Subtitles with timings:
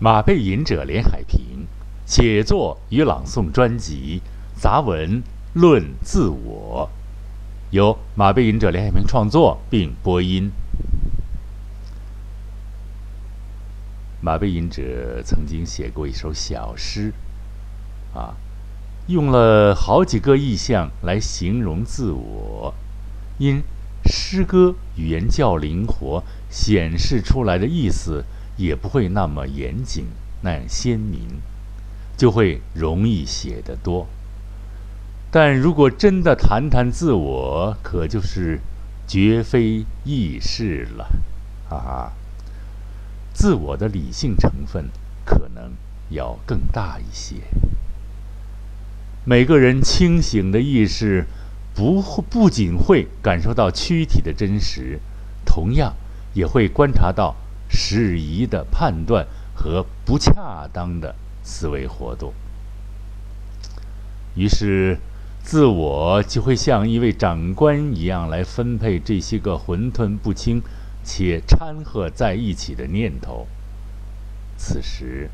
[0.00, 1.66] 马背吟者连海平
[2.06, 4.22] 写作与朗诵专辑
[4.60, 5.24] 《杂文
[5.54, 6.88] 论自我》，
[7.74, 10.52] 由马背吟者连海平创作并播音。
[14.20, 17.12] 马背吟者曾经写过一首小诗，
[18.14, 18.36] 啊，
[19.08, 22.72] 用了好几个意象来形容自我，
[23.38, 23.64] 因
[24.04, 28.24] 诗歌语言较灵活，显示出来的意思。
[28.58, 30.04] 也不会那么严谨，
[30.42, 31.40] 那样鲜明，
[32.16, 34.06] 就会容易写得多。
[35.30, 38.60] 但如果真的谈谈自我，可就是
[39.06, 41.08] 绝非易事了，
[41.70, 42.12] 啊！
[43.32, 44.90] 自我的理性成分
[45.24, 45.72] 可能
[46.10, 47.36] 要更大一些。
[49.24, 51.26] 每个人清醒的意识，
[51.74, 54.98] 不不仅会感受到躯体的真实，
[55.44, 55.94] 同样
[56.34, 57.36] 也会观察到。
[57.68, 62.32] 适宜的判断和不恰当的思维活动，
[64.34, 64.98] 于是
[65.42, 70.62] 自我就会像一位长官一样来分配这些个混沌不清
[71.04, 73.46] 且掺和在一起的念头。
[74.56, 75.30] 此时，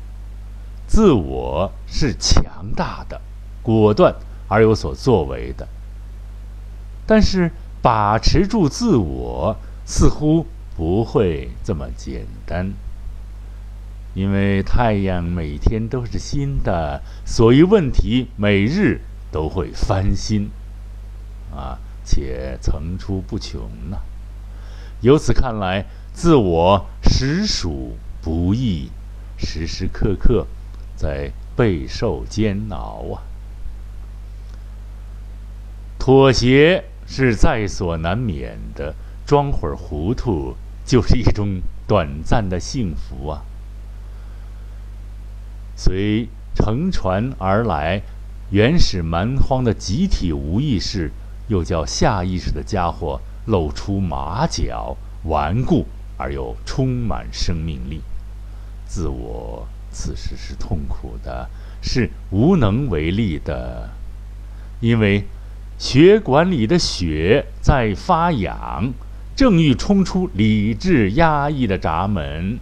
[0.87, 3.21] 自我是强大的、
[3.61, 4.15] 果断
[4.47, 5.67] 而有所作为的，
[7.07, 9.55] 但是把持住自我
[9.85, 10.45] 似乎。
[10.75, 12.73] 不会这么简单，
[14.13, 18.99] 因为太阳每天都是新的，所以问题每日
[19.31, 20.49] 都会翻新，
[21.55, 23.97] 啊，且层出不穷呢。
[25.01, 28.89] 由此看来，自我实属不易，
[29.37, 30.45] 时时刻刻
[30.97, 33.23] 在备受煎熬啊。
[35.97, 38.93] 妥协是在所难免的，
[39.25, 40.55] 装会儿糊涂。
[40.87, 43.41] 就是一种短暂的幸福啊！
[45.75, 48.03] 随乘船而来、
[48.51, 51.11] 原始蛮荒的集体无意识，
[51.47, 55.87] 又叫下意识的家伙露出马脚，顽固
[56.17, 58.01] 而又充满生命力。
[58.85, 61.49] 自我此时是痛苦的，
[61.81, 63.89] 是无能为力的，
[64.79, 65.25] 因为
[65.77, 68.93] 血管里的血在发痒。
[69.35, 72.57] 正欲冲出理智压抑的闸门。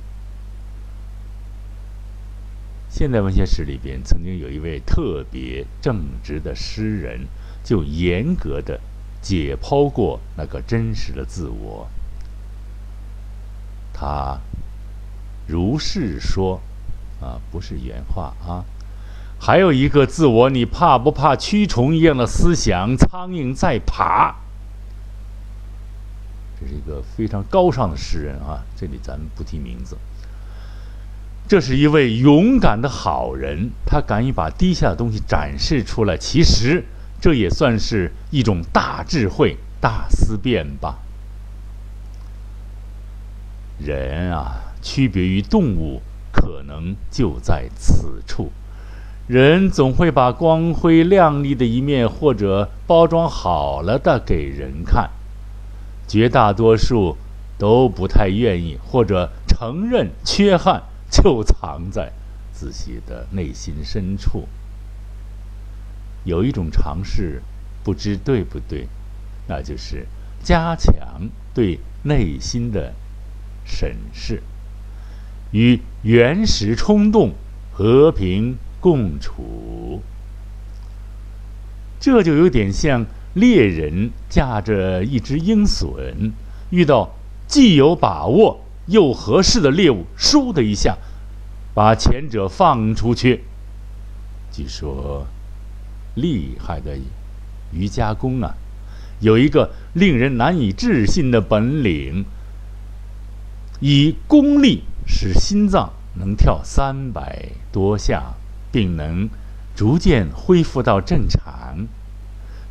[2.90, 7.28] 现代文学史里边，曾经有一位特别正直的诗人，
[7.64, 8.80] 就严格的
[9.22, 11.88] 解剖过那个真实的自我。
[13.94, 14.40] 他
[15.48, 16.60] 如是说
[17.22, 18.66] ：“啊，不是原话啊，
[19.40, 22.98] 还有一个自我，你怕不怕蛆虫一样的思想？
[22.98, 24.38] 苍蝇在爬。”
[26.64, 28.64] 这是一个非常高尚的诗人啊！
[28.78, 29.98] 这里咱们不提名字。
[31.46, 36.16] 这是一位勇敢的好人，他敢于把低下的东西展示出来。
[36.18, 36.86] 其实
[37.20, 41.00] 这也算是一种大智慧、大思辨吧。
[43.78, 46.02] 人啊，区别于动物，
[46.32, 48.54] 可能就在此处。
[49.28, 55.10] 人总会把光辉亮丽的一面，或者包装好了的给人看。
[56.08, 57.18] 绝大多数
[57.58, 62.12] 都不太愿意或者承认缺憾，就藏在
[62.52, 64.48] 自己的内心深处。
[66.24, 67.42] 有一种尝试，
[67.84, 68.88] 不知对不对，
[69.48, 70.06] 那就是
[70.44, 72.94] 加强对内心的
[73.66, 74.44] 审视，
[75.52, 77.34] 与原始冲动
[77.72, 80.02] 和平共处。
[82.00, 83.06] 这就有点像。
[83.34, 86.32] 猎人驾着一只鹰隼，
[86.70, 87.16] 遇到
[87.48, 90.98] 既有把握又合适的猎物，嗖的一下，
[91.74, 93.44] 把前者放出去。
[94.52, 95.26] 据说，
[96.14, 96.96] 厉害的
[97.72, 98.54] 瑜伽功啊，
[99.20, 102.26] 有一个令人难以置信的本领，
[103.80, 108.36] 以功力使心脏能跳三百多下，
[108.72, 109.28] 并能
[109.76, 111.88] 逐渐恢复到正常。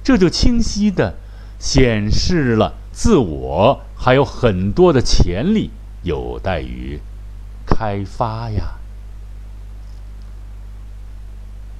[0.03, 1.15] 这就清晰地
[1.59, 5.71] 显示了自我还有很多的潜力
[6.03, 6.99] 有待于
[7.67, 8.75] 开发呀。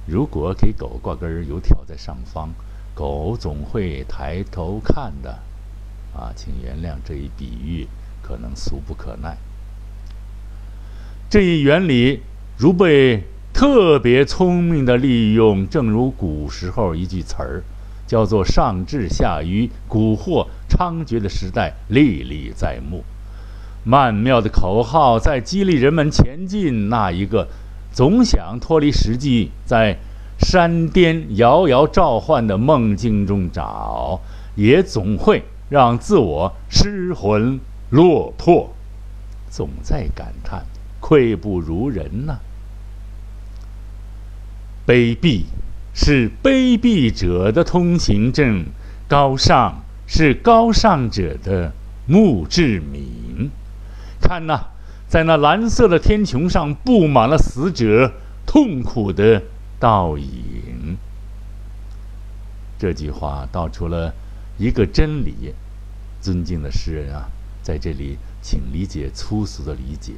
[0.05, 2.49] 如果给狗挂根油条在上方，
[2.93, 5.39] 狗总会抬头看的。
[6.13, 7.87] 啊，请原谅这一比喻
[8.21, 9.37] 可能俗不可耐。
[11.29, 12.21] 这一原理
[12.57, 17.63] 如被特别聪明的利用，正如古时候一句词儿。
[18.05, 23.03] 叫做上智下愚、蛊惑猖獗的时代历历在目，
[23.83, 26.89] 曼妙的口号在激励人们前进。
[26.89, 27.47] 那一个
[27.91, 29.97] 总想脱离实际，在
[30.39, 34.19] 山巅遥遥召唤的梦境中找，
[34.55, 37.59] 也总会让自我失魂
[37.89, 38.73] 落魄，
[39.49, 40.65] 总在感叹
[40.99, 42.39] 愧不如人呐。
[44.85, 45.43] 卑鄙
[45.93, 48.65] 是卑鄙者的通行证，
[49.07, 51.71] 高尚是高尚者的
[52.07, 53.51] 墓志铭。
[54.19, 54.67] 看呐，
[55.07, 58.11] 在那蓝色的天穹上布满了死者
[58.45, 59.43] 痛苦的
[59.79, 60.97] 倒影。
[62.79, 64.13] 这句话道出了
[64.57, 65.53] 一个真理，
[66.19, 67.29] 尊敬的诗人啊，
[67.61, 70.13] 在这里请理解粗俗的理解。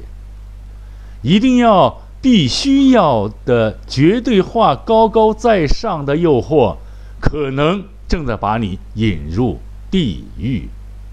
[1.22, 6.76] 一定要、必须要的绝对化、高高在上的诱惑，
[7.20, 9.58] 可能正在把你引入
[9.90, 10.68] 地狱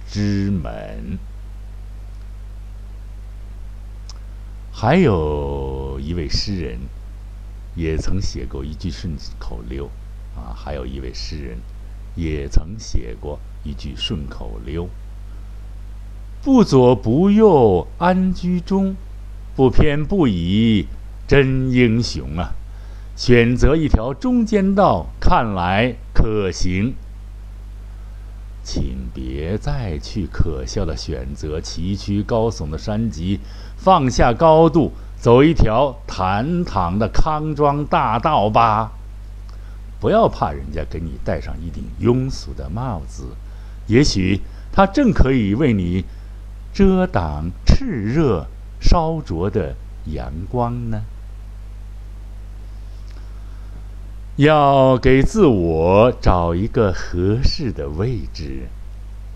[0.09, 1.19] 之门。
[4.71, 6.79] 还有一位诗人，
[7.75, 9.85] 也曾写过一句顺口溜，
[10.35, 11.57] 啊，还有一位诗人，
[12.15, 14.89] 也曾写过一句顺口溜：
[16.41, 18.95] 不左不右安居中，
[19.55, 20.87] 不偏不倚
[21.27, 22.53] 真英雄啊！
[23.15, 26.95] 选择一条中间道，看来可行。
[28.63, 33.39] 请别再去可笑的选择崎岖高耸的山脊，
[33.77, 38.93] 放下高度，走一条坦坦的康庄大道吧。
[39.99, 43.35] 不要怕人家给你戴上一顶庸俗的帽子，
[43.87, 44.41] 也许
[44.71, 46.05] 他正可以为你
[46.73, 48.47] 遮挡炽热
[48.83, 49.75] 烧灼的
[50.07, 51.01] 阳光呢。
[54.35, 58.67] 要给自我找一个合适的位置，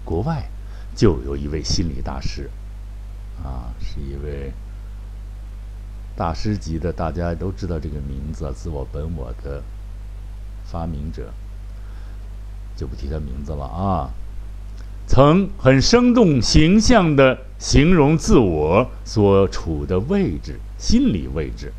[0.04, 0.50] 国外
[0.96, 2.50] 就有一位心理大师，
[3.44, 4.52] 啊，是一位
[6.16, 9.62] 大师级的，大家都知道这个名字，自我本我的
[10.66, 11.32] 发明者，
[12.76, 14.10] 就不提他名字了啊。
[15.06, 21.74] 曾很生动形象的形容自我所处的位置，心理位置。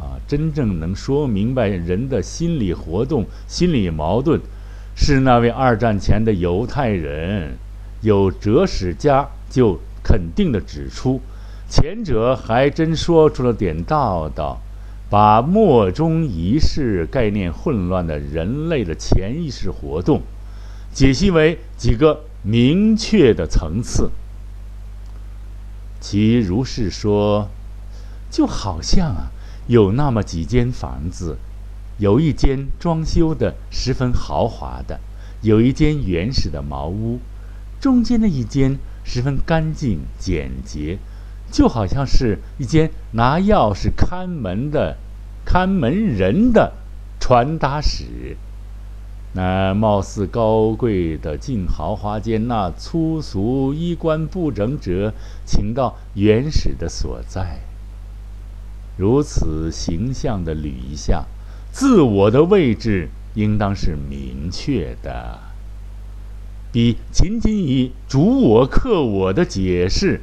[0.00, 4.40] 啊，真正能说明白人的心理活动、心理矛盾，
[4.96, 7.56] 是那位二战前的犹太人。
[8.00, 11.20] 有哲史家就肯定地指出，
[11.68, 14.60] 前者还真说出了点道道，
[15.10, 20.22] 把莫衷一是、概念混乱的人类的潜意识活动，
[20.92, 24.10] 解析为几个明确的层次。
[26.00, 27.48] 其如是说，
[28.30, 29.30] 就好像啊。
[29.68, 31.36] 有那么几间房子，
[31.98, 34.98] 有一间装修的十分豪华的，
[35.42, 37.20] 有一间原始的茅屋，
[37.78, 40.98] 中间的一间十分干净简洁，
[41.52, 44.96] 就好像是一间拿钥匙看门的
[45.44, 46.72] 看门人的
[47.20, 48.38] 传达室。
[49.38, 55.14] 那貌似高贵的进豪华间，那粗俗衣冠不整者，
[55.46, 57.60] 请到原始的所在。
[58.96, 61.26] 如此形象的捋一下，
[61.70, 65.38] 自我的位置应当是明确的，
[66.72, 70.20] 比仅仅以主我克我的解释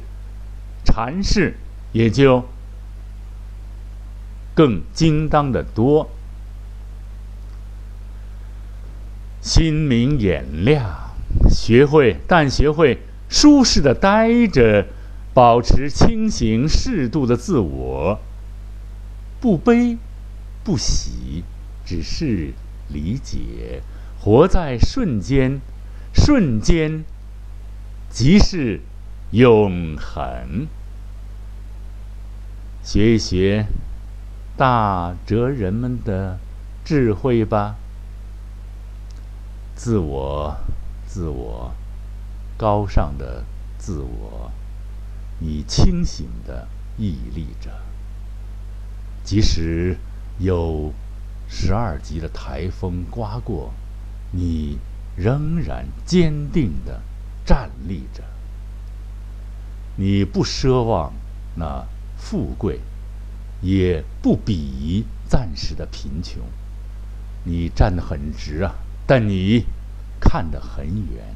[0.84, 1.54] 阐释
[1.92, 2.44] 也就
[4.54, 6.10] 更精当的多。
[9.46, 11.14] 心明眼亮，
[11.48, 12.98] 学会但学会
[13.28, 14.86] 舒适的待着，
[15.32, 18.18] 保持清醒适度的自我。
[19.40, 19.98] 不悲，
[20.64, 21.44] 不喜，
[21.84, 22.54] 只是
[22.88, 23.82] 理解，
[24.18, 25.60] 活在瞬间，
[26.12, 27.04] 瞬间
[28.10, 28.80] 即是
[29.30, 30.66] 永恒。
[32.82, 33.66] 学一学
[34.56, 36.40] 大哲人们的
[36.84, 37.76] 智慧吧。
[39.76, 40.56] 自我，
[41.06, 41.70] 自我，
[42.56, 43.44] 高尚的
[43.78, 44.50] 自我，
[45.38, 46.66] 你清醒的
[46.96, 47.70] 屹立着。
[49.22, 49.98] 即使
[50.38, 50.92] 有
[51.46, 53.70] 十二级的台风刮过，
[54.32, 54.78] 你
[55.14, 57.02] 仍然坚定的
[57.44, 58.24] 站立着。
[59.96, 61.12] 你不奢望
[61.54, 62.80] 那富贵，
[63.60, 66.42] 也不鄙夷暂时的贫穷。
[67.44, 68.74] 你站得很直啊，
[69.06, 69.64] 但你
[70.20, 71.34] 看得很远。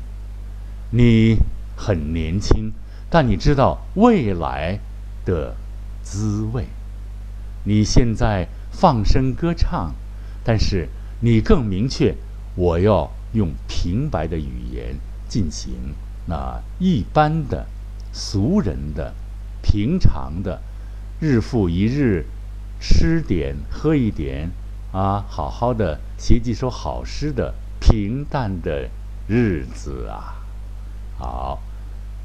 [0.92, 1.36] 你
[1.76, 2.72] 很年轻，
[3.08, 4.80] 但你知道未来
[5.24, 5.54] 的
[6.02, 6.66] 滋味。
[7.62, 9.94] 你现在放声歌唱，
[10.42, 10.88] 但是
[11.20, 12.16] 你更明确，
[12.56, 14.96] 我要用平白的语言
[15.28, 15.94] 进行
[16.26, 17.66] 那一般的
[18.12, 19.14] 俗人的、
[19.62, 20.60] 平常的，
[21.20, 22.26] 日复一日，
[22.80, 24.50] 吃点喝一点，
[24.92, 28.88] 啊，好好的写几首好诗的平淡的
[29.28, 30.34] 日子啊。
[31.18, 31.62] 好，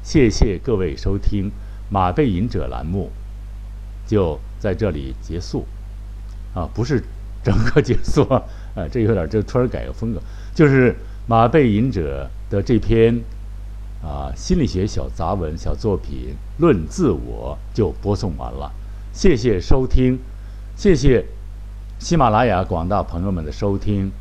[0.02, 1.50] 谢谢各位收听
[1.90, 3.10] 《马背吟者》栏目，
[4.06, 5.66] 就在这里结束。
[6.54, 7.04] 啊，不是
[7.44, 8.22] 整个结束
[8.74, 10.20] 啊，这有点，这突然改个风格，
[10.54, 10.96] 就是
[11.28, 13.20] 马背吟者的这篇
[14.02, 18.72] 啊心理学小杂文小作品《论自我》就播送完了。
[19.12, 20.18] 谢谢收听，
[20.76, 21.26] 谢谢
[21.98, 24.12] 喜马拉雅广大朋友们的收听，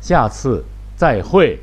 [0.00, 0.64] 下次
[0.96, 1.58] 再会。